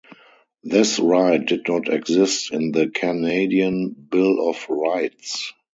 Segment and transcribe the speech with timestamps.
[0.63, 5.53] This right did not exist in the Canadian Bill of Rights.